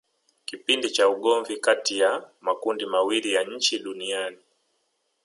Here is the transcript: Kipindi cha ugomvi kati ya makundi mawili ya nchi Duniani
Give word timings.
Kipindi 0.45 0.89
cha 0.89 1.09
ugomvi 1.09 1.57
kati 1.57 1.99
ya 1.99 2.29
makundi 2.41 2.85
mawili 2.85 3.33
ya 3.33 3.43
nchi 3.43 3.79
Duniani 3.79 4.37